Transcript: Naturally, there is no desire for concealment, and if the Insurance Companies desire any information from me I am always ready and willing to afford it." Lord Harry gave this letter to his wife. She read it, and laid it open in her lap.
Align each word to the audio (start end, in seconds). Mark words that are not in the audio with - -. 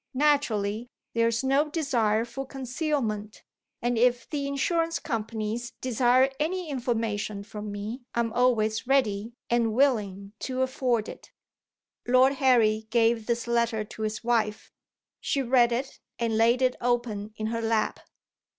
Naturally, 0.15 0.89
there 1.13 1.27
is 1.27 1.43
no 1.43 1.69
desire 1.69 2.25
for 2.25 2.43
concealment, 2.43 3.43
and 3.83 3.99
if 3.99 4.27
the 4.27 4.47
Insurance 4.47 4.97
Companies 4.97 5.73
desire 5.79 6.31
any 6.39 6.71
information 6.71 7.43
from 7.43 7.71
me 7.71 8.01
I 8.15 8.21
am 8.21 8.33
always 8.33 8.87
ready 8.87 9.33
and 9.47 9.75
willing 9.75 10.33
to 10.39 10.63
afford 10.63 11.07
it." 11.07 11.31
Lord 12.07 12.33
Harry 12.41 12.87
gave 12.89 13.27
this 13.27 13.45
letter 13.45 13.83
to 13.83 14.01
his 14.01 14.23
wife. 14.23 14.71
She 15.19 15.43
read 15.43 15.71
it, 15.71 15.99
and 16.17 16.35
laid 16.35 16.63
it 16.63 16.75
open 16.81 17.35
in 17.37 17.45
her 17.53 17.61
lap. 17.61 17.99